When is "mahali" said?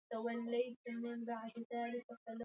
2.27-2.39